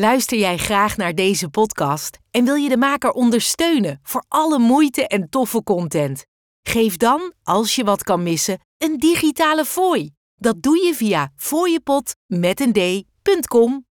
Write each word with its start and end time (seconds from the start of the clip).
Luister 0.00 0.38
jij 0.38 0.56
graag 0.56 0.96
naar 0.96 1.14
deze 1.14 1.48
podcast 1.48 2.18
en 2.30 2.44
wil 2.44 2.54
je 2.54 2.68
de 2.68 2.76
maker 2.76 3.10
ondersteunen 3.10 4.00
voor 4.02 4.24
alle 4.28 4.58
moeite 4.58 5.06
en 5.06 5.28
toffe 5.28 5.62
content? 5.62 6.24
Geef 6.62 6.96
dan, 6.96 7.32
als 7.42 7.74
je 7.74 7.84
wat 7.84 8.02
kan 8.02 8.22
missen, 8.22 8.58
een 8.78 8.98
digitale 8.98 9.64
fooi. 9.64 10.10
Dat 10.36 10.62
doe 10.62 10.84
je 10.86 10.94
via 10.94 11.32
fooiepot 11.36 12.14
met 12.26 12.60
een 12.60 13.06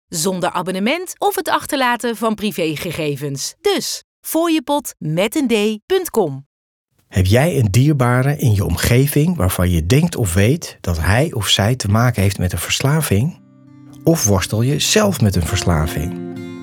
zonder 0.07 0.51
abonnement 0.51 1.19
of 1.19 1.35
het 1.35 1.49
achterlaten 1.49 2.15
van 2.15 2.35
privégegevens. 2.35 3.55
Dus 3.61 4.03
fooiepot 4.21 4.95
met 4.97 5.35
een 5.35 5.47
d.com. 5.47 6.47
Heb 7.07 7.25
jij 7.25 7.59
een 7.59 7.71
dierbare 7.71 8.37
in 8.37 8.55
je 8.55 8.65
omgeving 8.65 9.35
waarvan 9.35 9.69
je 9.69 9.85
denkt 9.85 10.15
of 10.15 10.33
weet 10.33 10.77
dat 10.81 10.99
hij 10.99 11.33
of 11.33 11.47
zij 11.47 11.75
te 11.75 11.87
maken 11.87 12.21
heeft 12.21 12.37
met 12.37 12.51
een 12.51 12.59
verslaving? 12.59 13.40
Of 14.03 14.25
worstel 14.25 14.61
je 14.61 14.79
zelf 14.79 15.21
met 15.21 15.35
een 15.35 15.45
verslaving? 15.45 16.13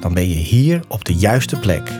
Dan 0.01 0.15
ben 0.15 0.29
je 0.29 0.35
hier 0.35 0.81
op 0.89 1.05
de 1.05 1.15
juiste 1.15 1.59
plek. 1.59 1.91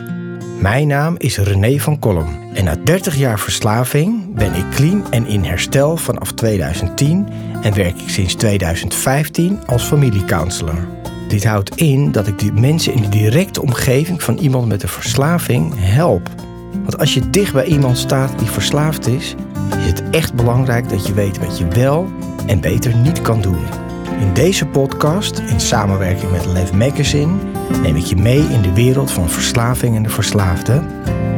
Mijn 0.61 0.87
naam 0.87 1.15
is 1.17 1.37
René 1.37 1.79
van 1.79 1.99
Kolm 1.99 2.27
en 2.53 2.63
na 2.63 2.75
30 2.75 3.15
jaar 3.15 3.39
verslaving 3.39 4.35
ben 4.35 4.53
ik 4.53 4.69
clean 4.69 5.11
en 5.11 5.25
in 5.25 5.43
herstel 5.43 5.97
vanaf 5.97 6.31
2010 6.31 7.27
en 7.61 7.73
werk 7.73 8.01
ik 8.01 8.09
sinds 8.09 8.35
2015 8.35 9.59
als 9.67 9.83
familiecounselor. 9.83 10.87
Dit 11.27 11.43
houdt 11.43 11.75
in 11.75 12.11
dat 12.11 12.27
ik 12.27 12.39
de 12.39 12.51
mensen 12.51 12.93
in 12.93 13.01
de 13.01 13.09
directe 13.09 13.61
omgeving 13.61 14.23
van 14.23 14.37
iemand 14.37 14.67
met 14.67 14.83
een 14.83 14.89
verslaving 14.89 15.73
help. 15.75 16.29
Want 16.71 16.97
als 16.97 17.13
je 17.13 17.29
dicht 17.29 17.53
bij 17.53 17.65
iemand 17.65 17.97
staat 17.97 18.39
die 18.39 18.47
verslaafd 18.47 19.07
is, 19.07 19.35
is 19.79 19.85
het 19.85 20.03
echt 20.09 20.33
belangrijk 20.33 20.89
dat 20.89 21.07
je 21.07 21.13
weet 21.13 21.39
wat 21.39 21.57
je 21.57 21.67
wel 21.67 22.07
en 22.47 22.61
beter 22.61 22.95
niet 22.95 23.21
kan 23.21 23.41
doen. 23.41 23.88
In 24.19 24.33
deze 24.33 24.65
podcast, 24.65 25.39
in 25.39 25.59
samenwerking 25.59 26.31
met 26.31 26.45
Lev 26.45 26.71
Magazine, 26.71 27.33
neem 27.81 27.95
ik 27.95 28.03
je 28.03 28.15
mee 28.15 28.41
in 28.41 28.61
de 28.61 28.73
wereld 28.73 29.11
van 29.11 29.29
verslaving 29.29 29.95
en 29.95 30.03
de 30.03 30.09
verslaafde. 30.09 30.83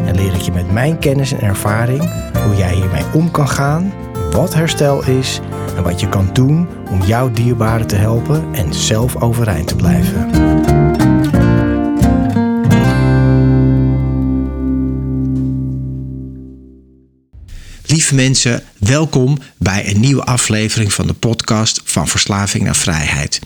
En 0.06 0.16
leer 0.16 0.34
ik 0.34 0.42
je 0.42 0.52
met 0.52 0.72
mijn 0.72 1.00
kennis 1.00 1.32
en 1.32 1.42
ervaring 1.42 2.00
hoe 2.46 2.56
jij 2.56 2.74
hiermee 2.74 3.04
om 3.14 3.32
kan 3.32 3.48
gaan, 3.48 3.94
wat 4.32 4.54
herstel 4.54 5.06
is 5.06 5.42
en 5.76 5.84
wat 5.84 6.00
je 6.00 6.10
kan 6.10 6.30
doen 6.34 6.68
om 6.90 7.02
jouw 7.02 7.32
dierbaren 7.32 7.88
te 7.88 7.96
helpen 7.96 8.44
en 8.52 8.74
zelf 8.74 9.22
overeind 9.22 9.68
te 9.68 9.76
blijven. 9.76 10.71
Lieve 17.92 18.16
mensen, 18.16 18.64
welkom 18.78 19.38
bij 19.58 19.90
een 19.90 20.00
nieuwe 20.00 20.24
aflevering 20.24 20.94
van 20.94 21.08
de 21.08 21.14
podcast 21.14 21.82
van 21.84 22.08
Verslaving 22.08 22.64
naar 22.64 22.76
Vrijheid. 22.76 23.40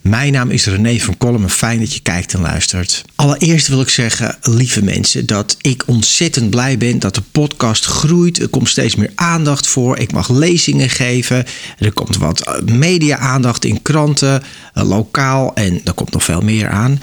Mijn 0.00 0.32
naam 0.32 0.50
is 0.50 0.66
René 0.66 0.98
van 0.98 1.16
Kolm 1.16 1.48
fijn 1.48 1.78
dat 1.78 1.94
je 1.94 2.00
kijkt 2.00 2.34
en 2.34 2.40
luistert. 2.40 3.04
Allereerst 3.14 3.68
wil 3.68 3.80
ik 3.80 3.88
zeggen, 3.88 4.36
lieve 4.42 4.84
mensen, 4.84 5.26
dat 5.26 5.56
ik 5.60 5.82
ontzettend 5.86 6.50
blij 6.50 6.78
ben 6.78 6.98
dat 6.98 7.14
de 7.14 7.22
podcast 7.32 7.84
groeit. 7.84 8.40
Er 8.40 8.48
komt 8.48 8.68
steeds 8.68 8.94
meer 8.94 9.12
aandacht 9.14 9.66
voor. 9.66 9.98
Ik 9.98 10.12
mag 10.12 10.28
lezingen 10.30 10.90
geven. 10.90 11.44
Er 11.78 11.92
komt 11.92 12.16
wat 12.16 12.62
media-aandacht 12.64 13.64
in 13.64 13.82
kranten, 13.82 14.42
eh, 14.74 14.88
lokaal 14.88 15.54
en 15.54 15.80
er 15.84 15.92
komt 15.92 16.12
nog 16.12 16.24
veel 16.24 16.40
meer 16.40 16.68
aan. 16.68 17.00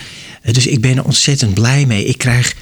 Dus 0.51 0.67
ik 0.67 0.81
ben 0.81 0.97
er 0.97 1.05
ontzettend 1.05 1.53
blij 1.53 1.85
mee. 1.85 2.05
Ik 2.05 2.17
krijg 2.17 2.55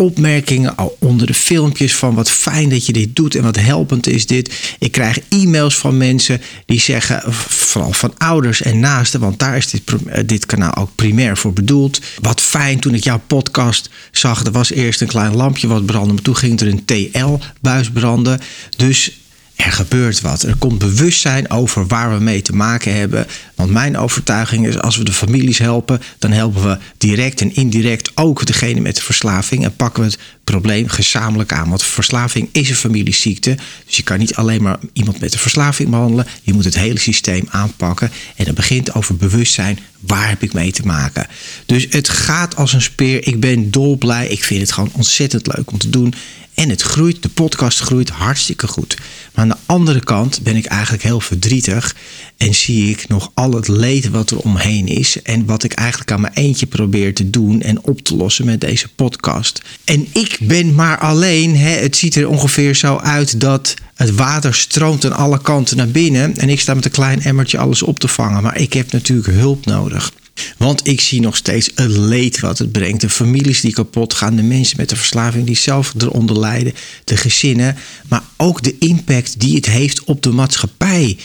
opmerkingen 0.00 0.76
al 0.76 0.96
onder 0.98 1.26
de 1.26 1.34
filmpjes 1.34 1.94
van 1.94 2.14
wat 2.14 2.30
fijn 2.30 2.68
dat 2.68 2.86
je 2.86 2.92
dit 2.92 3.16
doet 3.16 3.34
en 3.34 3.42
wat 3.42 3.56
helpend 3.56 4.06
is 4.06 4.26
dit. 4.26 4.74
Ik 4.78 4.92
krijg 4.92 5.18
e-mails 5.28 5.76
van 5.76 5.96
mensen 5.96 6.40
die 6.66 6.80
zeggen, 6.80 7.32
vooral 7.32 7.92
van 7.92 8.14
ouders 8.18 8.62
en 8.62 8.80
naasten, 8.80 9.20
want 9.20 9.38
daar 9.38 9.56
is 9.56 9.70
dit, 9.70 9.82
eh, 10.06 10.22
dit 10.26 10.46
kanaal 10.46 10.76
ook 10.76 10.94
primair 10.94 11.36
voor 11.36 11.52
bedoeld. 11.52 12.00
Wat 12.20 12.40
fijn 12.40 12.80
toen 12.80 12.94
ik 12.94 13.04
jouw 13.04 13.20
podcast 13.26 13.90
zag, 14.10 14.44
er 14.44 14.52
was 14.52 14.70
eerst 14.70 15.00
een 15.00 15.08
klein 15.08 15.36
lampje 15.36 15.68
wat 15.68 15.86
brandde, 15.86 16.12
maar 16.12 16.22
toen 16.22 16.36
ging 16.36 16.60
er 16.60 16.68
een 16.68 16.84
TL-buis 16.84 17.90
branden. 17.90 18.40
Dus 18.76 19.19
er 19.64 19.72
gebeurt 19.72 20.20
wat. 20.20 20.42
Er 20.42 20.56
komt 20.56 20.78
bewustzijn 20.78 21.50
over 21.50 21.86
waar 21.86 22.18
we 22.18 22.24
mee 22.24 22.42
te 22.42 22.52
maken 22.52 22.94
hebben. 22.94 23.26
Want 23.54 23.70
mijn 23.70 23.96
overtuiging 23.96 24.66
is, 24.66 24.78
als 24.78 24.96
we 24.96 25.04
de 25.04 25.12
families 25.12 25.58
helpen, 25.58 26.00
dan 26.18 26.30
helpen 26.30 26.62
we 26.62 26.78
direct 26.98 27.40
en 27.40 27.54
indirect 27.54 28.10
ook 28.14 28.46
degene 28.46 28.80
met 28.80 28.96
de 28.96 29.02
verslaving. 29.02 29.64
En 29.64 29.76
pakken 29.76 30.02
we 30.02 30.08
het 30.08 30.18
probleem 30.44 30.88
gezamenlijk 30.88 31.52
aan. 31.52 31.68
Want 31.68 31.82
verslaving 31.82 32.48
is 32.52 32.68
een 32.68 32.76
familieziekte. 32.76 33.56
Dus 33.86 33.96
je 33.96 34.02
kan 34.02 34.18
niet 34.18 34.34
alleen 34.34 34.62
maar 34.62 34.78
iemand 34.92 35.20
met 35.20 35.32
de 35.32 35.38
verslaving 35.38 35.90
behandelen. 35.90 36.26
Je 36.42 36.52
moet 36.52 36.64
het 36.64 36.78
hele 36.78 36.98
systeem 36.98 37.46
aanpakken. 37.50 38.10
En 38.36 38.44
dat 38.44 38.54
begint 38.54 38.94
over 38.94 39.16
bewustzijn. 39.16 39.78
Waar 40.00 40.28
heb 40.28 40.42
ik 40.42 40.52
mee 40.52 40.72
te 40.72 40.82
maken? 40.86 41.26
Dus 41.66 41.86
het 41.90 42.08
gaat 42.08 42.56
als 42.56 42.72
een 42.72 42.82
speer. 42.82 43.26
Ik 43.26 43.40
ben 43.40 43.70
dolblij. 43.70 44.28
Ik 44.28 44.44
vind 44.44 44.60
het 44.60 44.72
gewoon 44.72 44.90
ontzettend 44.92 45.56
leuk 45.56 45.70
om 45.70 45.78
te 45.78 45.90
doen. 45.90 46.14
En 46.60 46.68
het 46.68 46.82
groeit, 46.82 47.22
de 47.22 47.28
podcast 47.28 47.80
groeit 47.80 48.08
hartstikke 48.08 48.66
goed. 48.66 48.96
Maar 49.34 49.44
aan 49.44 49.48
de 49.48 49.56
andere 49.66 50.00
kant 50.00 50.42
ben 50.42 50.56
ik 50.56 50.66
eigenlijk 50.66 51.02
heel 51.02 51.20
verdrietig 51.20 51.96
en 52.36 52.54
zie 52.54 52.90
ik 52.90 53.08
nog 53.08 53.30
al 53.34 53.52
het 53.52 53.68
leed 53.68 54.08
wat 54.08 54.30
er 54.30 54.38
omheen 54.38 54.86
is 54.86 55.22
en 55.22 55.46
wat 55.46 55.62
ik 55.62 55.72
eigenlijk 55.72 56.12
aan 56.12 56.20
mijn 56.20 56.32
eentje 56.34 56.66
probeer 56.66 57.14
te 57.14 57.30
doen 57.30 57.62
en 57.62 57.84
op 57.84 58.00
te 58.00 58.16
lossen 58.16 58.44
met 58.44 58.60
deze 58.60 58.88
podcast. 58.88 59.62
En 59.84 60.06
ik 60.12 60.38
ben 60.40 60.74
maar 60.74 60.98
alleen. 60.98 61.56
Hè. 61.56 61.70
Het 61.70 61.96
ziet 61.96 62.16
er 62.16 62.28
ongeveer 62.28 62.74
zo 62.74 62.96
uit 62.96 63.40
dat 63.40 63.74
het 63.94 64.14
water 64.14 64.54
stroomt 64.54 65.04
aan 65.04 65.16
alle 65.16 65.40
kanten 65.40 65.76
naar 65.76 65.88
binnen 65.88 66.36
en 66.36 66.48
ik 66.48 66.60
sta 66.60 66.74
met 66.74 66.84
een 66.84 66.90
klein 66.90 67.22
emmertje 67.22 67.58
alles 67.58 67.82
op 67.82 67.98
te 67.98 68.08
vangen. 68.08 68.42
Maar 68.42 68.58
ik 68.58 68.72
heb 68.72 68.92
natuurlijk 68.92 69.28
hulp 69.28 69.66
nodig. 69.66 70.12
Want 70.56 70.86
ik 70.86 71.00
zie 71.00 71.20
nog 71.20 71.36
steeds 71.36 71.70
het 71.74 71.90
leed 71.90 72.40
wat 72.40 72.58
het 72.58 72.72
brengt. 72.72 73.00
De 73.00 73.10
families 73.10 73.60
die 73.60 73.72
kapot 73.72 74.14
gaan, 74.14 74.36
de 74.36 74.42
mensen 74.42 74.76
met 74.76 74.88
de 74.88 74.96
verslaving 74.96 75.46
die 75.46 75.56
zelf 75.56 75.94
eronder 75.98 76.38
lijden, 76.38 76.74
de 77.04 77.16
gezinnen, 77.16 77.76
maar 78.08 78.22
ook 78.36 78.62
de 78.62 78.76
impact 78.78 79.40
die 79.40 79.56
het 79.56 79.66
heeft 79.66 80.04
op 80.04 80.22
de 80.22 80.30
maatschappij. 80.30 81.16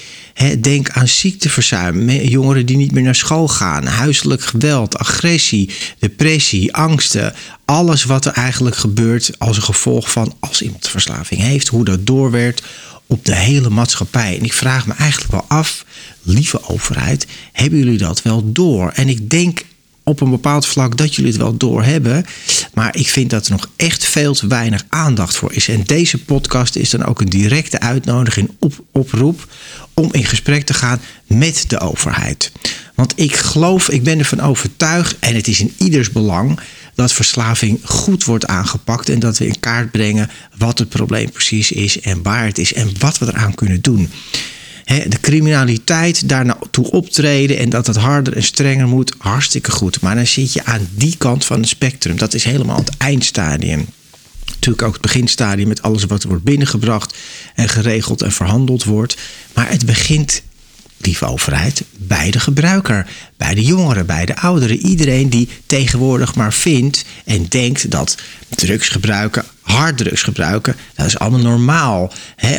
denk 0.60 0.90
aan 0.90 1.08
ziekteverzuim, 1.08 2.10
jongeren 2.10 2.66
die 2.66 2.78
niet 2.78 2.92
meer 2.92 3.04
naar 3.04 3.16
school 3.16 3.48
gaan, 3.48 3.86
huiselijk 3.86 4.42
geweld, 4.42 4.98
agressie, 4.98 5.70
depressie, 6.00 6.74
angsten. 6.74 7.34
Alles 7.66 8.04
wat 8.04 8.26
er 8.26 8.34
eigenlijk 8.34 8.76
gebeurt 8.76 9.40
als 9.40 9.58
een 9.58 9.64
gevolg 9.64 10.12
van 10.12 10.36
als 10.40 10.62
iemand 10.62 10.90
verslaving 10.90 11.42
heeft, 11.42 11.68
hoe 11.68 11.86
dat 11.86 12.06
doorwerkt 12.06 12.64
op 13.08 13.26
de 13.26 13.36
hele 13.36 13.70
maatschappij. 13.70 14.38
En 14.38 14.44
ik 14.44 14.54
vraag 14.54 14.88
me 14.88 14.94
eigenlijk 14.94 15.32
wel 15.32 15.46
af, 15.48 15.86
lieve 16.22 16.70
overheid, 16.70 17.28
hebben 17.52 17.80
jullie 17.80 17.98
dat 17.98 18.22
wel 18.22 18.52
door? 18.52 18.90
En 18.90 19.10
ik 19.10 19.30
denk 19.30 19.66
op 20.06 20.22
een 20.22 20.30
bepaald 20.30 20.66
vlak 20.66 20.98
dat 20.98 21.16
jullie 21.16 21.32
het 21.32 21.42
wel 21.42 21.58
door 21.58 21.84
hebben. 21.84 22.26
Maar 22.74 22.96
ik 22.96 23.08
vind 23.08 23.30
dat 23.30 23.46
er 23.46 23.52
nog 23.52 23.70
echt 23.76 24.06
veel 24.06 24.34
te 24.34 24.48
weinig 24.48 24.86
aandacht 24.90 25.36
voor 25.36 25.54
is. 25.54 25.68
En 25.68 25.84
deze 25.84 26.24
podcast 26.24 26.76
is 26.76 26.90
dan 26.90 27.06
ook 27.06 27.22
een 27.22 27.30
directe 27.30 27.80
uitnodiging, 27.80 28.52
op, 28.60 28.84
oproep 28.92 29.48
om 29.94 30.10
in 30.12 30.26
gesprek 30.26 30.66
te 30.66 30.74
gaan 30.74 31.02
met 31.28 31.66
de 31.68 31.80
overheid. 31.80 32.52
Want 32.96 33.14
ik 33.16 33.36
geloof, 33.36 33.90
ik 33.90 34.04
ben 34.04 34.20
ervan 34.20 34.40
overtuigd 34.40 35.16
en 35.20 35.36
het 35.36 35.48
is 35.48 35.60
in 35.60 35.74
ieders 35.78 36.12
belang 36.12 36.60
dat 36.96 37.14
verslaving 37.14 37.80
goed 37.84 38.24
wordt 38.24 38.48
aangepakt 38.48 39.10
en 39.10 39.20
dat 39.20 39.38
we 39.38 39.48
in 39.48 39.60
kaart 39.60 39.92
brengen 39.92 40.30
wat 40.58 40.80
het 40.80 40.90
probleem 40.90 41.32
precies 41.32 41.72
is 41.72 42.00
en 42.00 42.24
waar 42.24 42.46
het 42.46 42.58
is 42.58 42.74
en 42.74 42.90
wat 43.00 43.18
we 43.18 43.26
eraan 43.26 43.56
kunnen 43.56 43.82
doen. 43.82 44.10
de 44.86 45.20
criminaliteit 45.22 46.30
daar 46.30 46.46
naartoe 46.46 46.92
optreden 46.92 47.58
en 47.58 47.70
dat 47.70 47.88
het 47.88 47.96
harder 47.96 48.36
en 48.36 48.44
strenger 48.44 48.88
moet, 48.88 49.14
hartstikke 49.18 49.72
goed. 49.72 50.02
Maar 50.02 50.16
dan 50.16 50.28
zit 50.28 50.54
je 50.54 50.66
aan 50.66 50.88
die 50.92 51.16
kant 51.18 51.46
van 51.46 51.60
het 51.60 51.70
spectrum. 51.70 52.18
Dat 52.18 52.34
is 52.34 52.44
helemaal 52.44 52.78
het 52.78 52.98
eindstadium. 52.98 53.86
Natuurlijk 54.46 54.82
ook 54.82 54.94
het 54.94 55.02
beginstadium 55.02 55.68
met 55.68 55.82
alles 55.82 56.04
wat 56.04 56.24
wordt 56.24 56.44
binnengebracht 56.44 57.16
en 57.56 57.70
geregeld 57.70 58.22
en 58.22 58.32
verhandeld 58.32 58.84
wordt. 58.84 59.18
Maar 59.54 59.70
het 59.70 59.86
begint 59.86 60.42
lieve 60.98 61.26
overheid, 61.26 61.84
bij 61.98 62.32
de 62.32 62.40
gebruiker, 62.40 63.08
bij 63.38 63.54
de 63.54 63.64
jongeren, 63.64 64.06
bij 64.06 64.26
de 64.26 64.38
ouderen. 64.38 64.78
Iedereen 64.78 65.30
die 65.30 65.50
tegenwoordig 65.66 66.36
maar 66.36 66.54
vindt 66.54 67.06
en 67.26 67.46
denkt 67.50 67.92
dat 67.92 68.18
drugs 68.50 68.90
gebruiken 68.90 69.46
harddrugs 69.66 70.24
gebruiken. 70.24 70.76
Dat 70.96 71.06
is 71.06 71.20
allemaal 71.20 71.40
normaal. 71.40 72.12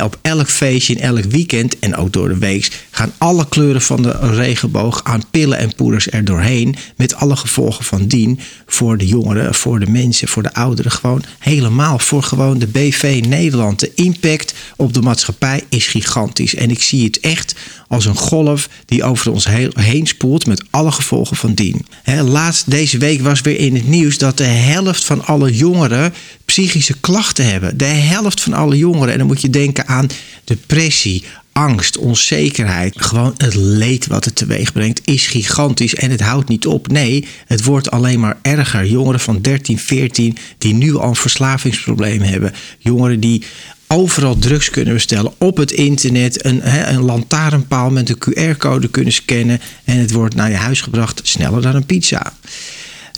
op 0.02 0.18
elk 0.22 0.48
feestje, 0.48 0.94
in 0.94 1.00
elk 1.00 1.24
weekend 1.24 1.78
en 1.78 1.96
ook 1.96 2.12
door 2.12 2.28
de 2.28 2.38
week 2.38 2.84
gaan 2.90 3.12
alle 3.18 3.48
kleuren 3.48 3.82
van 3.82 4.02
de 4.02 4.16
regenboog 4.20 5.00
aan 5.04 5.22
pillen 5.30 5.58
en 5.58 5.74
poeders 5.74 6.10
er 6.10 6.24
doorheen. 6.24 6.76
Met 6.96 7.14
alle 7.14 7.36
gevolgen 7.36 7.84
van 7.84 8.06
dien 8.06 8.40
voor 8.66 8.98
de 8.98 9.06
jongeren, 9.06 9.54
voor 9.54 9.80
de 9.80 9.90
mensen, 9.90 10.28
voor 10.28 10.42
de 10.42 10.54
ouderen. 10.54 10.90
Gewoon 10.90 11.24
helemaal 11.38 11.98
voor 11.98 12.22
gewoon 12.22 12.58
de 12.58 12.66
BV 12.66 13.24
Nederland. 13.28 13.80
De 13.80 13.92
impact 13.94 14.54
op 14.76 14.94
de 14.94 15.02
maatschappij 15.02 15.64
is 15.68 15.86
gigantisch. 15.86 16.54
En 16.54 16.70
ik 16.70 16.82
zie 16.82 17.04
het 17.04 17.20
echt 17.20 17.54
als 17.88 18.04
een 18.04 18.16
golf 18.16 18.68
die 18.84 19.04
over 19.04 19.32
ons 19.32 19.46
heen 19.74 20.06
spoelt 20.06 20.46
met 20.46 20.64
alle 20.70 20.92
gevolgen 20.92 21.36
van 21.36 21.54
dien. 21.54 21.86
laatst 22.24 22.70
deze 22.70 22.98
week 22.98 23.22
was 23.22 23.40
weer 23.40 23.58
in 23.58 23.74
het 23.74 23.88
nieuws 23.88 24.18
dat 24.18 24.36
de 24.36 24.44
helft 24.44 25.04
van 25.04 25.24
alle 25.26 25.56
jongeren 25.56 26.14
psychische 26.44 26.95
klachten 27.00 27.50
hebben. 27.50 27.76
De 27.76 27.84
helft 27.84 28.40
van 28.40 28.52
alle 28.52 28.76
jongeren. 28.76 29.12
En 29.12 29.18
dan 29.18 29.26
moet 29.26 29.40
je 29.40 29.50
denken 29.50 29.86
aan 29.86 30.06
depressie, 30.44 31.24
angst, 31.56 31.98
onzekerheid, 31.98 32.94
gewoon 33.02 33.34
het 33.36 33.54
leed 33.54 34.06
wat 34.06 34.24
het 34.24 34.36
teweeg 34.36 34.72
brengt, 34.72 35.00
is 35.04 35.26
gigantisch 35.26 35.94
en 35.94 36.10
het 36.10 36.20
houdt 36.20 36.48
niet 36.48 36.66
op. 36.66 36.88
Nee, 36.88 37.26
het 37.46 37.64
wordt 37.64 37.90
alleen 37.90 38.20
maar 38.20 38.38
erger. 38.42 38.86
Jongeren 38.86 39.20
van 39.20 39.40
13, 39.40 39.78
14 39.78 40.36
die 40.58 40.74
nu 40.74 40.96
al 40.96 41.08
een 41.08 41.16
verslavingsprobleem 41.16 42.20
hebben. 42.20 42.52
Jongeren 42.78 43.20
die 43.20 43.42
overal 43.86 44.38
drugs 44.38 44.70
kunnen 44.70 44.94
bestellen 44.94 45.32
op 45.38 45.56
het 45.56 45.72
internet. 45.72 46.44
Een, 46.44 46.88
een 46.94 47.02
lantaarnpaal 47.02 47.90
met 47.90 48.08
een 48.08 48.18
QR-code 48.18 48.88
kunnen 48.88 49.12
scannen. 49.12 49.60
En 49.84 49.98
het 49.98 50.12
wordt 50.12 50.34
naar 50.34 50.50
je 50.50 50.56
huis 50.56 50.80
gebracht 50.80 51.20
sneller 51.22 51.62
dan 51.62 51.74
een 51.74 51.86
pizza. 51.86 52.32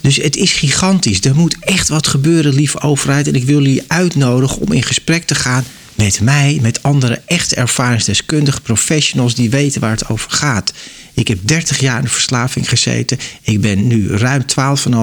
Dus 0.01 0.15
het 0.15 0.35
is 0.35 0.51
gigantisch. 0.51 1.21
Er 1.21 1.35
moet 1.35 1.55
echt 1.59 1.87
wat 1.89 2.07
gebeuren, 2.07 2.53
lieve 2.53 2.81
overheid. 2.81 3.27
En 3.27 3.35
ik 3.35 3.43
wil 3.43 3.61
jullie 3.61 3.83
uitnodigen 3.87 4.61
om 4.61 4.71
in 4.71 4.83
gesprek 4.83 5.23
te 5.23 5.35
gaan 5.35 5.63
met 5.95 6.21
mij, 6.21 6.59
met 6.61 6.83
andere 6.83 7.21
echt 7.25 7.53
ervaringsdeskundige 7.53 8.61
professionals 8.61 9.35
die 9.35 9.49
weten 9.49 9.81
waar 9.81 9.91
het 9.91 10.09
over 10.09 10.31
gaat. 10.31 10.73
Ik 11.19 11.27
heb 11.27 11.39
30 11.41 11.79
jaar 11.79 12.01
in 12.01 12.07
verslaving 12.07 12.69
gezeten. 12.69 13.17
Ik 13.41 13.61
ben 13.61 13.87
nu 13.87 14.07
ruim 14.07 14.41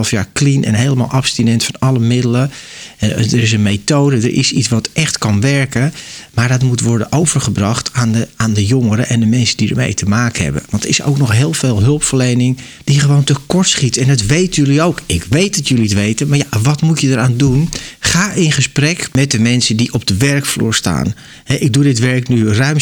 12,5 0.05 0.11
jaar 0.11 0.29
clean 0.33 0.65
en 0.65 0.75
helemaal 0.75 1.11
abstinent 1.11 1.65
van 1.65 1.79
alle 1.79 1.99
middelen. 1.99 2.51
En 2.97 3.11
er 3.11 3.35
is 3.35 3.53
een 3.53 3.63
methode, 3.63 4.17
er 4.17 4.33
is 4.33 4.53
iets 4.53 4.69
wat 4.69 4.89
echt 4.93 5.19
kan 5.19 5.41
werken. 5.41 5.93
Maar 6.35 6.49
dat 6.49 6.63
moet 6.63 6.81
worden 6.81 7.13
overgebracht 7.13 7.91
aan 7.93 8.13
de, 8.13 8.29
aan 8.37 8.53
de 8.53 8.67
jongeren 8.67 9.09
en 9.09 9.21
de 9.21 9.27
mensen 9.27 9.57
die 9.57 9.71
ermee 9.71 9.95
te 9.95 10.07
maken 10.07 10.45
hebben. 10.45 10.63
Want 10.71 10.83
er 10.83 10.89
is 10.89 11.03
ook 11.03 11.19
nog 11.19 11.33
heel 11.33 11.53
veel 11.53 11.83
hulpverlening 11.83 12.59
die 12.85 13.01
gewoon 13.01 13.25
tekort 13.25 13.69
schiet. 13.69 13.97
En 13.97 14.07
dat 14.07 14.23
weten 14.23 14.65
jullie 14.65 14.83
ook. 14.83 15.01
Ik 15.07 15.25
weet 15.31 15.57
dat 15.57 15.69
jullie 15.69 15.85
het 15.85 15.95
weten. 15.95 16.29
Maar 16.29 16.39
ja, 16.39 16.61
wat 16.63 16.83
moet 16.83 17.01
je 17.01 17.09
eraan 17.09 17.37
doen? 17.37 17.69
Ga 17.99 18.33
in 18.33 18.53
gesprek 18.53 19.09
met 19.13 19.31
de 19.31 19.41
mensen 19.41 19.77
die 19.77 19.93
op 19.93 20.07
de 20.07 20.17
werkvloer 20.17 20.75
staan. 20.75 21.15
Ik 21.47 21.73
doe 21.73 21.83
dit 21.83 21.99
werk 21.99 22.29
nu 22.29 22.49
ruim 22.49 22.77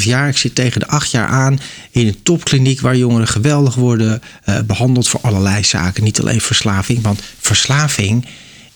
7,5 0.00 0.04
jaar. 0.04 0.28
Ik 0.28 0.36
zit 0.36 0.54
tegen 0.54 0.80
de 0.80 0.86
8 0.86 1.10
jaar 1.10 1.28
aan 1.28 1.58
in 1.90 2.06
een 2.06 2.16
topkliniek 2.22 2.67
waar 2.76 2.96
jongeren 2.96 3.28
geweldig 3.28 3.74
worden 3.74 4.22
eh, 4.44 4.60
behandeld 4.66 5.08
voor 5.08 5.20
allerlei 5.20 5.64
zaken. 5.64 6.04
Niet 6.04 6.20
alleen 6.20 6.40
verslaving, 6.40 7.02
want 7.02 7.20
verslaving 7.38 8.26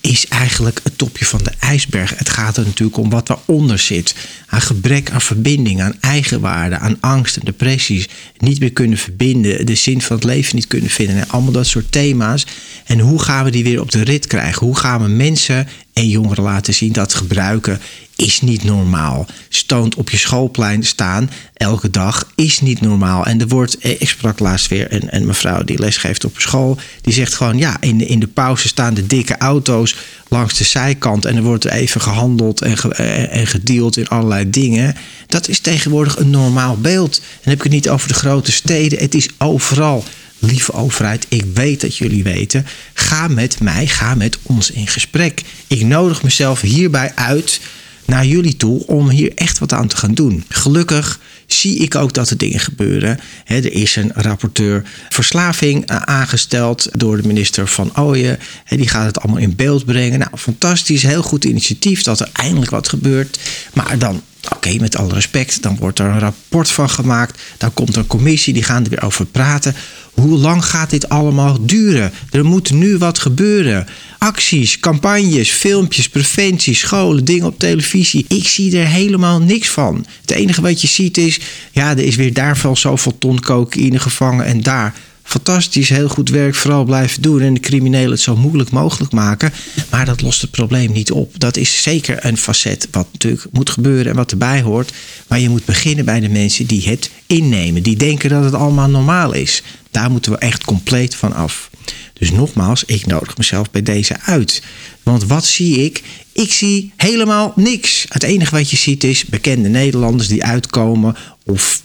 is 0.02 0.26
eigenlijk 0.26 0.80
het 0.82 0.98
topje 0.98 1.24
van 1.24 1.40
de 1.42 1.52
ijsberg. 1.58 2.18
Het 2.18 2.28
gaat 2.28 2.56
er 2.56 2.64
natuurlijk 2.64 2.98
om 2.98 3.10
wat 3.10 3.26
daaronder 3.26 3.78
zit. 3.78 4.14
Aan 4.46 4.60
gebrek 4.60 5.10
aan 5.10 5.20
verbinding, 5.20 5.82
aan 5.82 5.96
eigenwaarde, 6.00 6.78
aan 6.78 6.96
angst 7.00 7.36
en 7.36 7.44
depressies. 7.44 8.08
Niet 8.38 8.60
meer 8.60 8.72
kunnen 8.72 8.98
verbinden, 8.98 9.66
de 9.66 9.74
zin 9.74 10.02
van 10.02 10.16
het 10.16 10.24
leven 10.24 10.56
niet 10.56 10.66
kunnen 10.66 10.90
vinden. 10.90 11.16
En 11.16 11.28
allemaal 11.28 11.52
dat 11.52 11.66
soort 11.66 11.92
thema's. 11.92 12.46
En 12.84 12.98
hoe 12.98 13.22
gaan 13.22 13.44
we 13.44 13.50
die 13.50 13.64
weer 13.64 13.80
op 13.80 13.90
de 13.90 14.02
rit 14.02 14.26
krijgen? 14.26 14.66
Hoe 14.66 14.76
gaan 14.76 15.02
we 15.02 15.08
mensen 15.08 15.68
en 15.92 16.08
jongeren 16.08 16.44
laten 16.44 16.74
zien 16.74 16.92
dat 16.92 17.14
gebruiken 17.14 17.80
is 18.16 18.40
niet 18.40 18.64
normaal. 18.64 19.26
Stoont 19.48 19.94
op 19.94 20.10
je 20.10 20.16
schoolplein 20.16 20.82
staan 20.82 21.30
elke 21.54 21.90
dag 21.90 22.32
is 22.34 22.60
niet 22.60 22.80
normaal. 22.80 23.26
En 23.26 23.40
er 23.40 23.48
wordt, 23.48 23.78
eh, 23.78 23.90
ik 23.90 24.08
sprak 24.08 24.38
laatst 24.38 24.68
weer 24.68 24.92
een, 24.92 25.16
een 25.16 25.26
mevrouw 25.26 25.64
die 25.64 25.78
lesgeeft 25.78 26.24
op 26.24 26.34
school. 26.38 26.78
Die 27.00 27.12
zegt 27.12 27.34
gewoon, 27.34 27.58
ja, 27.58 27.76
in 27.80 27.98
de, 27.98 28.06
in 28.06 28.20
de 28.20 28.26
pauze 28.26 28.68
staan 28.68 28.94
de 28.94 29.06
dikke 29.06 29.36
auto's 29.36 29.96
langs 30.28 30.58
de 30.58 30.64
zijkant. 30.64 31.24
En 31.24 31.36
er 31.36 31.42
wordt 31.42 31.64
even 31.64 32.00
gehandeld 32.00 32.62
en, 32.62 32.76
eh, 32.78 33.36
en 33.36 33.46
gedeeld 33.46 33.96
in 33.96 34.08
allerlei 34.08 34.50
dingen. 34.50 34.96
Dat 35.26 35.48
is 35.48 35.60
tegenwoordig 35.60 36.18
een 36.18 36.30
normaal 36.30 36.76
beeld. 36.76 37.16
En 37.16 37.22
dan 37.22 37.52
heb 37.52 37.56
ik 37.56 37.62
het 37.62 37.72
niet 37.72 37.88
over 37.88 38.08
de 38.08 38.14
grote 38.14 38.52
steden. 38.52 38.98
Het 38.98 39.14
is 39.14 39.28
overal 39.38 40.04
lieve 40.42 40.72
overheid, 40.72 41.26
ik 41.28 41.44
weet 41.54 41.80
dat 41.80 41.96
jullie 41.96 42.22
weten. 42.22 42.66
Ga 42.94 43.28
met 43.28 43.60
mij, 43.60 43.86
ga 43.86 44.14
met 44.14 44.38
ons 44.42 44.70
in 44.70 44.86
gesprek. 44.86 45.42
Ik 45.66 45.84
nodig 45.84 46.22
mezelf 46.22 46.60
hierbij 46.60 47.12
uit 47.14 47.60
naar 48.04 48.26
jullie 48.26 48.56
toe 48.56 48.86
om 48.86 49.08
hier 49.08 49.32
echt 49.34 49.58
wat 49.58 49.72
aan 49.72 49.88
te 49.88 49.96
gaan 49.96 50.14
doen. 50.14 50.44
Gelukkig 50.48 51.20
zie 51.46 51.76
ik 51.76 51.94
ook 51.94 52.12
dat 52.12 52.30
er 52.30 52.36
dingen 52.36 52.60
gebeuren. 52.60 53.20
er 53.44 53.72
is 53.72 53.96
een 53.96 54.12
rapporteur 54.14 54.82
verslaving 55.08 55.86
eh, 55.86 55.96
aangesteld 55.96 56.88
door 56.92 57.16
de 57.16 57.26
minister 57.26 57.68
van 57.68 57.98
Ooyen. 57.98 58.38
Die 58.68 58.88
gaat 58.88 59.06
het 59.06 59.20
allemaal 59.20 59.42
in 59.42 59.56
beeld 59.56 59.84
brengen. 59.84 60.18
Nou, 60.18 60.36
fantastisch, 60.36 61.02
heel 61.02 61.22
goed 61.22 61.44
initiatief 61.44 62.02
dat 62.02 62.20
er 62.20 62.30
eindelijk 62.32 62.70
wat 62.70 62.88
gebeurt. 62.88 63.38
Maar 63.72 63.98
dan 63.98 64.22
Oké, 64.50 64.76
met 64.80 64.96
alle 64.96 65.14
respect, 65.14 65.62
dan 65.62 65.76
wordt 65.76 65.98
er 65.98 66.06
een 66.06 66.18
rapport 66.18 66.70
van 66.70 66.90
gemaakt. 66.90 67.42
Dan 67.58 67.74
komt 67.74 67.94
er 67.94 67.98
een 67.98 68.06
commissie, 68.06 68.52
die 68.52 68.62
gaan 68.62 68.84
er 68.84 68.90
weer 68.90 69.04
over 69.04 69.26
praten. 69.26 69.74
Hoe 70.12 70.38
lang 70.38 70.64
gaat 70.64 70.90
dit 70.90 71.08
allemaal 71.08 71.66
duren? 71.66 72.12
Er 72.30 72.44
moet 72.44 72.70
nu 72.70 72.98
wat 72.98 73.18
gebeuren. 73.18 73.86
Acties, 74.18 74.80
campagnes, 74.80 75.50
filmpjes, 75.50 76.08
preventie, 76.08 76.74
scholen, 76.74 77.24
dingen 77.24 77.46
op 77.46 77.58
televisie. 77.58 78.24
Ik 78.28 78.48
zie 78.48 78.78
er 78.78 78.86
helemaal 78.86 79.40
niks 79.40 79.68
van. 79.68 80.06
Het 80.20 80.30
enige 80.30 80.62
wat 80.62 80.80
je 80.80 80.86
ziet 80.86 81.18
is, 81.18 81.40
ja, 81.70 81.90
er 81.90 81.98
is 82.04 82.16
weer 82.16 82.32
daar 82.32 82.58
wel 82.62 82.76
zoveel 82.76 83.18
ton 83.18 83.40
cocaïne 83.40 83.98
gevangen 83.98 84.44
en 84.44 84.62
daar 84.62 84.94
fantastisch, 85.22 85.88
heel 85.88 86.08
goed 86.08 86.28
werk, 86.28 86.54
vooral 86.54 86.84
blijven 86.84 87.22
doen 87.22 87.40
en 87.40 87.54
de 87.54 87.60
criminelen 87.60 88.10
het 88.10 88.20
zo 88.20 88.36
moeilijk 88.36 88.70
mogelijk 88.70 89.12
maken. 89.12 89.52
Maar 89.90 90.04
dat 90.04 90.20
lost 90.20 90.40
het 90.40 90.50
probleem 90.50 90.92
niet 90.92 91.12
op. 91.12 91.34
Dat 91.38 91.56
is 91.56 91.82
zeker 91.82 92.24
een 92.24 92.36
facet 92.36 92.88
wat 92.90 93.06
natuurlijk 93.12 93.46
moet 93.50 93.70
gebeuren 93.70 94.10
en 94.10 94.16
wat 94.16 94.30
erbij 94.30 94.62
hoort. 94.62 94.92
Maar 95.26 95.40
je 95.40 95.48
moet 95.48 95.64
beginnen 95.64 96.04
bij 96.04 96.20
de 96.20 96.28
mensen 96.28 96.66
die 96.66 96.88
het 96.88 97.10
innemen, 97.26 97.82
die 97.82 97.96
denken 97.96 98.30
dat 98.30 98.44
het 98.44 98.54
allemaal 98.54 98.88
normaal 98.88 99.32
is. 99.32 99.62
Daar 99.90 100.10
moeten 100.10 100.32
we 100.32 100.38
echt 100.38 100.64
compleet 100.64 101.14
van 101.14 101.32
af. 101.32 101.70
Dus 102.12 102.30
nogmaals, 102.30 102.84
ik 102.84 103.06
nodig 103.06 103.36
mezelf 103.36 103.70
bij 103.70 103.82
deze 103.82 104.20
uit. 104.20 104.62
Want 105.02 105.24
wat 105.24 105.44
zie 105.44 105.84
ik? 105.84 106.02
Ik 106.32 106.52
zie 106.52 106.92
helemaal 106.96 107.52
niks. 107.56 108.06
Het 108.08 108.22
enige 108.22 108.54
wat 108.54 108.70
je 108.70 108.76
ziet 108.76 109.04
is 109.04 109.24
bekende 109.24 109.68
Nederlanders 109.68 110.28
die 110.28 110.44
uitkomen 110.44 111.16
of 111.44 111.82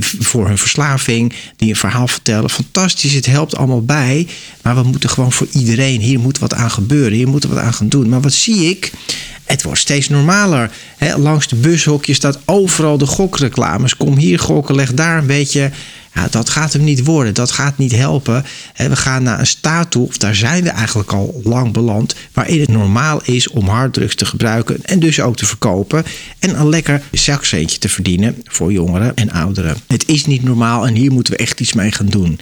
voor 0.00 0.46
hun 0.46 0.58
verslaving, 0.58 1.32
die 1.56 1.68
een 1.68 1.76
verhaal 1.76 2.08
vertellen. 2.08 2.50
Fantastisch, 2.50 3.12
het 3.12 3.26
helpt 3.26 3.56
allemaal 3.56 3.84
bij. 3.84 4.26
Maar 4.62 4.74
we 4.74 4.82
moeten 4.82 5.10
gewoon 5.10 5.32
voor 5.32 5.46
iedereen, 5.52 6.00
hier 6.00 6.20
moet 6.20 6.38
wat 6.38 6.54
aan 6.54 6.70
gebeuren, 6.70 7.12
hier 7.12 7.28
moeten 7.28 7.48
we 7.48 7.54
wat 7.54 7.64
aan 7.64 7.74
gaan 7.74 7.88
doen. 7.88 8.08
Maar 8.08 8.20
wat 8.20 8.32
zie 8.32 8.70
ik? 8.70 8.92
Het 9.46 9.62
wordt 9.62 9.80
steeds 9.80 10.08
normaler. 10.08 10.70
langs 11.16 11.48
de 11.48 11.56
bushokjes 11.56 12.16
staat 12.16 12.38
overal 12.44 12.98
de 12.98 13.06
gokreclames. 13.06 13.96
Kom 13.96 14.16
hier 14.16 14.38
gokken, 14.38 14.74
leg 14.74 14.94
daar 14.94 15.18
een 15.18 15.26
beetje 15.26 15.70
ja, 16.16 16.28
dat 16.30 16.50
gaat 16.50 16.72
hem 16.72 16.84
niet 16.84 17.04
worden. 17.04 17.34
Dat 17.34 17.50
gaat 17.50 17.78
niet 17.78 17.92
helpen. 17.92 18.44
We 18.76 18.96
gaan 18.96 19.22
naar 19.22 19.38
een 19.38 19.46
staat 19.46 19.90
toe, 19.90 20.06
of 20.06 20.18
daar 20.18 20.34
zijn 20.34 20.62
we 20.62 20.68
eigenlijk 20.68 21.12
al 21.12 21.40
lang 21.44 21.72
beland, 21.72 22.14
waarin 22.32 22.60
het 22.60 22.68
normaal 22.68 23.20
is 23.24 23.48
om 23.48 23.68
harddrugs 23.68 24.14
te 24.14 24.26
gebruiken 24.26 24.84
en 24.84 24.98
dus 24.98 25.20
ook 25.20 25.36
te 25.36 25.46
verkopen. 25.46 26.04
En 26.38 26.60
een 26.60 26.68
lekker 26.68 27.02
zakcentje 27.12 27.78
te 27.78 27.88
verdienen 27.88 28.36
voor 28.44 28.72
jongeren 28.72 29.16
en 29.16 29.30
ouderen. 29.30 29.76
Het 29.86 30.08
is 30.08 30.26
niet 30.26 30.42
normaal 30.42 30.86
en 30.86 30.94
hier 30.94 31.12
moeten 31.12 31.32
we 31.32 31.38
echt 31.38 31.60
iets 31.60 31.72
mee 31.72 31.92
gaan 31.92 32.06
doen. 32.06 32.40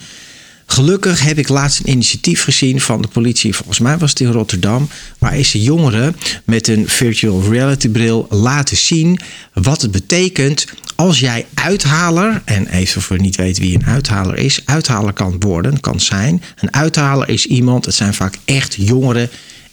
Gelukkig 0.67 1.23
heb 1.23 1.39
ik 1.39 1.49
laatst 1.49 1.81
een 1.81 1.91
initiatief 1.91 2.43
gezien 2.43 2.81
van 2.81 3.03
de 3.03 3.09
politie, 3.09 3.55
volgens 3.55 3.79
mij 3.79 3.99
was 3.99 4.11
het 4.11 4.21
in 4.21 4.31
Rotterdam, 4.31 4.89
waar 5.19 5.43
ze 5.43 5.63
jongeren 5.63 6.17
met 6.45 6.69
een 6.69 6.89
virtual 6.89 7.43
reality 7.51 7.89
bril 7.89 8.27
laten 8.31 8.77
zien 8.77 9.21
wat 9.53 9.83
het 9.83 9.91
betekent 9.91 10.67
als 10.95 11.21
jij 11.21 11.47
uithaler, 11.55 12.43
en 12.45 12.67
even 12.67 13.03
voor 13.03 13.21
niet 13.21 13.37
weet 13.37 13.59
wie 13.59 13.75
een 13.75 13.87
uithaler 13.87 14.37
is, 14.37 14.61
uithaler 14.65 15.13
kan 15.13 15.37
worden, 15.39 15.81
kan 15.81 16.01
zijn. 16.01 16.43
Een 16.61 16.75
uithaler 16.75 17.29
is 17.29 17.47
iemand, 17.47 17.85
het 17.85 17.95
zijn 17.95 18.15
vaak 18.15 18.39
echt 18.45 18.75
jongeren 18.79 19.31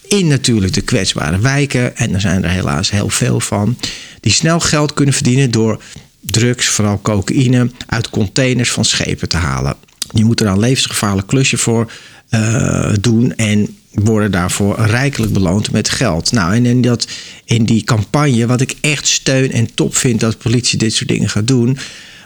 in 0.07 0.27
natuurlijk 0.27 0.73
de 0.73 0.81
kwetsbare 0.81 1.39
wijken, 1.39 1.97
en 1.97 2.13
er 2.13 2.21
zijn 2.21 2.43
er 2.43 2.49
helaas 2.49 2.91
heel 2.91 3.09
veel 3.09 3.39
van, 3.39 3.77
die 4.19 4.31
snel 4.31 4.59
geld 4.59 4.93
kunnen 4.93 5.13
verdienen 5.13 5.51
door 5.51 5.81
drugs, 6.19 6.67
vooral 6.67 7.01
cocaïne, 7.01 7.71
uit 7.85 8.09
containers 8.09 8.71
van 8.71 8.85
schepen 8.85 9.29
te 9.29 9.37
halen. 9.37 9.75
Je 10.13 10.25
moet 10.25 10.39
er 10.39 10.47
een 10.47 10.59
levensgevaarlijk 10.59 11.27
klusje 11.27 11.57
voor 11.57 11.91
uh, 12.29 12.93
doen 12.99 13.35
en 13.35 13.77
worden 13.91 14.31
daarvoor 14.31 14.79
rijkelijk 14.79 15.33
beloond 15.33 15.71
met 15.71 15.89
geld. 15.89 16.31
Nou, 16.31 16.53
en 16.53 16.65
in, 16.65 16.81
dat, 16.81 17.07
in 17.45 17.65
die 17.65 17.83
campagne, 17.83 18.45
wat 18.45 18.61
ik 18.61 18.75
echt 18.81 19.07
steun 19.07 19.51
en 19.51 19.73
top 19.73 19.95
vind 19.95 20.19
dat 20.19 20.37
politie 20.37 20.77
dit 20.77 20.93
soort 20.93 21.09
dingen 21.09 21.29
gaat 21.29 21.47
doen, 21.47 21.77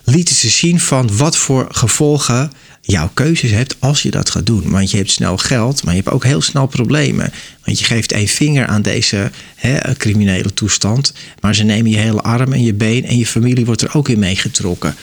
lieten 0.03 0.35
ze 0.35 0.49
zien 0.49 0.79
van 0.79 1.17
wat 1.17 1.37
voor 1.37 1.67
gevolgen 1.71 2.51
jouw 2.81 3.09
keuzes 3.13 3.51
hebt 3.51 3.75
als 3.79 4.01
je 4.01 4.11
dat 4.11 4.29
gaat 4.29 4.45
doen. 4.45 4.69
Want 4.69 4.91
je 4.91 4.97
hebt 4.97 5.11
snel 5.11 5.37
geld, 5.37 5.83
maar 5.83 5.95
je 5.95 6.01
hebt 6.01 6.13
ook 6.13 6.23
heel 6.23 6.41
snel 6.41 6.67
problemen. 6.67 7.31
Want 7.63 7.79
je 7.79 7.85
geeft 7.85 8.11
één 8.11 8.27
vinger 8.27 8.65
aan 8.65 8.81
deze 8.81 9.31
hè, 9.55 9.95
criminele 9.95 10.53
toestand, 10.53 11.13
maar 11.39 11.55
ze 11.55 11.63
nemen 11.63 11.91
je 11.91 11.97
hele 11.97 12.21
arm 12.21 12.53
en 12.53 12.63
je 12.63 12.73
been 12.73 13.05
en 13.05 13.17
je 13.17 13.25
familie 13.25 13.65
wordt 13.65 13.81
er 13.81 13.95
ook 13.95 14.09
in 14.09 14.19
meegetrokken 14.19 14.95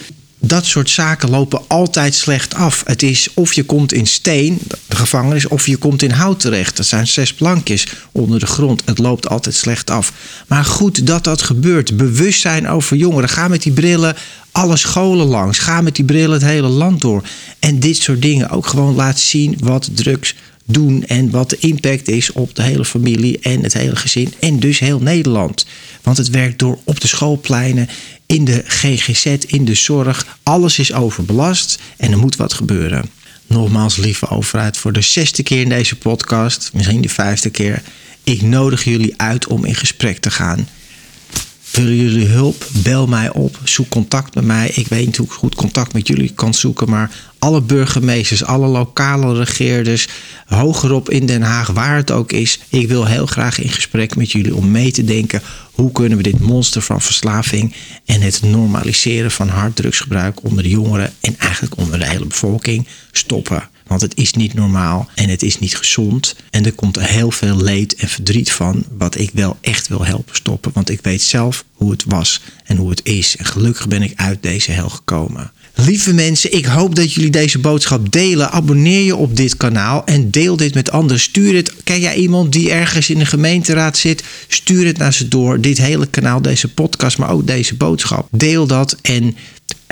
dat 0.45 0.67
soort 0.67 0.91
zaken 0.91 1.31
lopen 1.31 1.61
altijd 1.67 2.15
slecht 2.15 2.55
af. 2.55 2.83
Het 2.87 3.03
is 3.03 3.29
of 3.35 3.53
je 3.53 3.63
komt 3.63 3.93
in 3.93 4.07
steen, 4.07 4.59
de 4.87 4.97
gevangenis, 4.97 5.49
of 5.49 5.67
je 5.67 5.77
komt 5.77 6.03
in 6.03 6.11
hout 6.11 6.41
terecht. 6.41 6.77
Dat 6.77 6.87
zijn 6.87 7.07
zes 7.07 7.35
plankjes 7.35 7.87
onder 8.13 8.41
de 8.41 8.47
grond. 8.47 8.83
Het 8.85 8.99
loopt 8.99 9.29
altijd 9.29 9.55
slecht 9.55 9.91
af. 9.91 10.13
Maar 10.47 10.65
goed 10.65 11.07
dat 11.07 11.25
dat 11.25 11.43
gebeurt. 11.43 11.97
Bewustzijn 11.97 12.69
over 12.69 12.97
jongeren. 12.97 13.29
Ga 13.29 13.49
met 13.49 13.63
die 13.63 13.73
brillen 13.73 14.17
alle 14.53 14.77
scholen 14.77 15.27
langs. 15.27 15.59
Ga 15.59 15.81
met 15.81 15.97
die 15.97 16.05
brillen 16.05 16.33
het 16.33 16.43
hele 16.43 16.69
land 16.69 17.01
door. 17.01 17.23
En 17.59 17.81
dit 17.81 17.97
soort 17.97 18.23
dingen 18.23 18.51
ook 18.51 18.67
gewoon 18.67 18.95
laat 18.95 19.19
zien 19.19 19.57
wat 19.59 19.89
drugs 19.95 20.35
doen 20.65 21.05
en 21.07 21.31
wat 21.31 21.51
de 21.51 21.57
impact 21.59 22.09
is 22.09 22.33
op 22.33 22.55
de 22.55 22.63
hele 22.63 22.85
familie 22.85 23.39
en 23.39 23.63
het 23.63 23.73
hele 23.73 23.97
gezin 23.97 24.33
en 24.41 24.61
dus 24.61 24.79
heel 24.79 25.01
Nederland. 25.01 25.67
Want 26.03 26.17
het 26.17 26.31
werkt 26.31 26.59
door 26.59 26.79
op 26.85 27.01
de 27.01 27.07
schoolpleinen, 27.09 27.89
in 28.33 28.45
de 28.45 28.63
GGZ, 28.67 29.27
in 29.47 29.65
de 29.65 29.75
zorg. 29.75 30.39
Alles 30.43 30.79
is 30.79 30.93
overbelast 30.93 31.79
en 31.97 32.13
er 32.13 32.19
moet 32.19 32.37
wat 32.37 32.53
gebeuren. 32.53 33.11
Nogmaals, 33.47 33.97
lieve 33.97 34.29
overheid, 34.29 34.77
voor 34.77 34.93
de 34.93 35.01
zesde 35.01 35.43
keer 35.43 35.61
in 35.61 35.69
deze 35.69 35.97
podcast, 35.97 36.71
misschien 36.75 37.01
de 37.01 37.09
vijfde 37.09 37.51
keer. 37.51 37.83
Ik 38.25 38.43
nodig 38.43 38.85
jullie 38.85 39.15
uit 39.17 39.47
om 39.47 39.65
in 39.65 39.75
gesprek 39.75 40.19
te 40.19 40.31
gaan. 40.31 40.69
Willen 41.73 41.97
jullie 41.97 42.27
hulp? 42.27 42.67
Bel 42.73 43.07
mij 43.07 43.33
op. 43.33 43.59
Zoek 43.65 43.89
contact 43.89 44.35
met 44.35 44.45
mij. 44.45 44.71
Ik 44.75 44.87
weet 44.89 45.07
niet 45.07 45.17
hoe 45.17 45.27
ik 45.27 45.33
goed 45.33 45.55
contact 45.55 45.93
met 45.93 46.09
jullie 46.09 46.33
kan 46.35 46.55
zoeken. 46.55 46.91
Maar 46.91 47.11
alle 47.39 47.61
burgemeesters, 47.61 48.45
alle 48.45 48.67
lokale 48.67 49.35
regeerders, 49.35 50.09
hogerop 50.47 51.11
in 51.11 51.27
Den 51.27 51.43
Haag, 51.43 51.69
waar 51.69 51.97
het 51.97 52.11
ook 52.11 52.33
is. 52.33 52.61
Ik 52.69 52.89
wil 52.89 53.07
heel 53.07 53.27
graag 53.27 53.59
in 53.59 53.69
gesprek 53.69 54.17
met 54.17 54.33
jullie 54.33 54.55
om 54.55 54.71
mee 54.71 54.91
te 54.91 55.05
denken. 55.05 55.43
Hoe 55.73 55.93
kunnen 55.93 56.17
we 56.17 56.23
dit 56.23 56.41
monster 56.41 56.83
van 56.83 57.01
verslaving 57.01 57.75
en 58.05 58.21
het 58.21 58.43
normaliseren 58.43 59.31
van 59.31 59.49
harddrugsgebruik 59.49 60.45
onder 60.45 60.63
de 60.63 60.69
jongeren 60.69 61.13
en 61.21 61.39
eigenlijk 61.39 61.77
onder 61.77 61.99
de 61.99 62.07
hele 62.07 62.27
bevolking 62.27 62.87
stoppen? 63.13 63.69
Want 63.93 64.05
het 64.05 64.17
is 64.17 64.33
niet 64.33 64.55
normaal 64.55 65.09
en 65.15 65.29
het 65.29 65.43
is 65.43 65.59
niet 65.59 65.77
gezond. 65.77 66.37
En 66.51 66.65
er 66.65 66.73
komt 66.73 67.01
heel 67.01 67.31
veel 67.31 67.63
leed 67.63 67.95
en 67.95 68.09
verdriet 68.09 68.53
van, 68.53 68.85
wat 68.99 69.19
ik 69.19 69.31
wel 69.35 69.57
echt 69.61 69.89
wil 69.89 70.05
helpen 70.05 70.37
stoppen. 70.37 70.71
Want 70.75 70.91
ik 70.91 71.01
weet 71.03 71.23
zelf 71.23 71.65
hoe 71.73 71.91
het 71.91 72.05
was 72.07 72.41
en 72.65 72.77
hoe 72.77 72.91
het 72.91 73.01
is. 73.05 73.37
En 73.37 73.45
gelukkig 73.45 73.89
ben 73.89 74.03
ik 74.03 74.13
uit 74.17 74.43
deze 74.43 74.71
hel 74.71 74.89
gekomen. 74.89 75.53
Lieve 75.75 76.15
mensen, 76.15 76.53
ik 76.53 76.65
hoop 76.65 76.95
dat 76.95 77.13
jullie 77.13 77.31
deze 77.31 77.59
boodschap 77.59 78.13
delen. 78.13 78.51
Abonneer 78.51 79.05
je 79.05 79.17
op 79.17 79.37
dit 79.37 79.57
kanaal 79.57 80.05
en 80.05 80.31
deel 80.31 80.57
dit 80.57 80.75
met 80.75 80.91
anderen. 80.91 81.21
Stuur 81.21 81.55
het. 81.55 81.73
Ken 81.85 82.01
jij 82.01 82.15
iemand 82.15 82.53
die 82.53 82.71
ergens 82.71 83.11
in 83.11 83.19
de 83.19 83.27
gemeenteraad 83.27 83.97
zit? 83.97 84.25
Stuur 84.49 84.87
het 84.87 84.99
naar 84.99 85.13
ze 85.13 85.29
door. 85.29 85.61
Dit 85.61 85.79
hele 85.79 86.07
kanaal, 86.07 86.43
deze 86.43 86.69
podcast, 86.69 87.19
maar 87.19 87.31
ook 87.31 87.47
deze 87.47 87.75
boodschap. 87.75 88.29
Deel 88.31 88.67
dat 88.67 88.97
en 89.03 89.37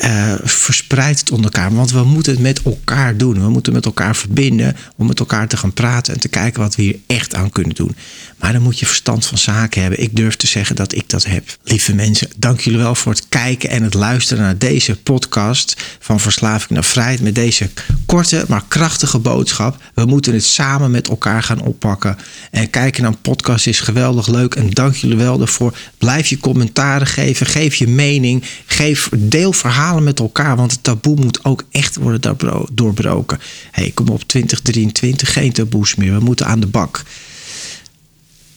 uh, 0.04 0.34
verspreid 0.42 1.18
het 1.18 1.30
onder 1.30 1.52
elkaar. 1.52 1.74
Want 1.74 1.92
we 1.92 2.04
moeten 2.04 2.32
het 2.32 2.40
met 2.42 2.62
elkaar 2.62 3.16
doen. 3.16 3.40
We 3.40 3.48
moeten 3.48 3.72
met 3.72 3.84
elkaar 3.84 4.16
verbinden 4.16 4.76
om 4.96 5.06
met 5.06 5.18
elkaar 5.18 5.48
te 5.48 5.56
gaan 5.56 5.72
praten 5.72 6.14
en 6.14 6.20
te 6.20 6.28
kijken 6.28 6.60
wat 6.60 6.74
we 6.74 6.82
hier 6.82 6.98
echt 7.06 7.34
aan 7.34 7.50
kunnen 7.50 7.74
doen. 7.74 7.96
Maar 8.38 8.52
dan 8.52 8.62
moet 8.62 8.78
je 8.78 8.86
verstand 8.86 9.26
van 9.26 9.38
zaken 9.38 9.80
hebben. 9.80 10.02
Ik 10.02 10.16
durf 10.16 10.36
te 10.36 10.46
zeggen 10.46 10.76
dat 10.76 10.94
ik 10.94 11.08
dat 11.08 11.24
heb. 11.24 11.56
Lieve 11.64 11.94
mensen, 11.94 12.28
dank 12.36 12.60
jullie 12.60 12.78
wel 12.78 12.94
voor 12.94 13.12
het 13.12 13.28
kijken 13.28 13.70
en 13.70 13.82
het 13.82 13.94
luisteren 13.94 14.42
naar 14.42 14.58
deze 14.58 14.96
podcast 14.96 15.76
van 15.98 16.20
Verslaving 16.20 16.70
naar 16.70 16.84
Vrijheid. 16.84 17.20
Met 17.20 17.34
deze 17.34 17.70
korte 18.06 18.44
maar 18.48 18.64
krachtige 18.68 19.18
boodschap. 19.18 19.76
We 19.94 20.04
moeten 20.04 20.32
het 20.32 20.44
samen 20.44 20.90
met 20.90 21.08
elkaar 21.08 21.42
gaan 21.42 21.60
oppakken. 21.60 22.16
En 22.50 22.70
kijken 22.70 23.02
naar 23.02 23.10
een 23.10 23.20
podcast 23.20 23.66
is 23.66 23.80
geweldig 23.80 24.26
leuk. 24.26 24.54
En 24.54 24.70
dank 24.70 24.94
jullie 24.94 25.16
wel 25.16 25.38
daarvoor. 25.38 25.76
Blijf 25.98 26.26
je 26.26 26.38
commentaren 26.38 27.06
geven. 27.06 27.46
Geef 27.46 27.74
je 27.74 27.88
mening. 27.88 28.44
Geef 28.66 29.08
deel 29.16 29.52
met 29.98 30.18
elkaar. 30.18 30.56
Want 30.56 30.72
het 30.72 30.82
taboe 30.82 31.16
moet 31.16 31.44
ook 31.44 31.64
echt 31.70 31.96
worden 31.96 32.36
doorbroken. 32.72 33.38
hey, 33.70 33.90
kom 33.90 34.08
op 34.08 34.22
2023. 34.22 35.32
Geen 35.32 35.52
taboes 35.52 35.94
meer. 35.94 36.12
We 36.12 36.24
moeten 36.24 36.46
aan 36.46 36.60
de 36.60 36.66
bak. 36.66 37.02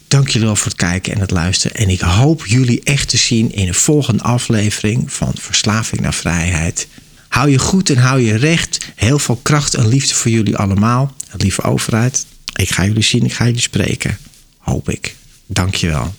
Dank 0.07 0.27
jullie 0.27 0.47
wel 0.47 0.55
voor 0.55 0.71
het 0.71 0.75
kijken 0.75 1.13
en 1.13 1.19
het 1.19 1.31
luisteren. 1.31 1.77
En 1.77 1.89
ik 1.89 1.99
hoop 1.99 2.45
jullie 2.45 2.83
echt 2.83 3.09
te 3.09 3.17
zien 3.17 3.53
in 3.53 3.67
een 3.67 3.73
volgende 3.73 4.23
aflevering 4.23 5.13
van 5.13 5.31
Verslaving 5.39 6.01
naar 6.01 6.13
Vrijheid. 6.13 6.87
Hou 7.27 7.49
je 7.49 7.59
goed 7.59 7.89
en 7.89 7.97
hou 7.97 8.21
je 8.21 8.35
recht. 8.35 8.91
Heel 8.95 9.19
veel 9.19 9.35
kracht 9.35 9.73
en 9.73 9.87
liefde 9.87 10.13
voor 10.13 10.31
jullie 10.31 10.57
allemaal. 10.57 11.13
lieve 11.37 11.61
overheid, 11.61 12.25
ik 12.55 12.69
ga 12.69 12.85
jullie 12.85 13.03
zien, 13.03 13.25
ik 13.25 13.33
ga 13.33 13.45
jullie 13.45 13.61
spreken. 13.61 14.17
Hoop 14.57 14.89
ik. 14.89 15.15
Dank 15.45 15.75
je 15.75 15.87
wel. 15.87 16.13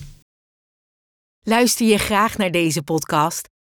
Luister 1.42 1.86
je 1.86 1.98
graag 1.98 2.36
naar 2.36 2.50
deze 2.50 2.82
podcast? 2.82 3.53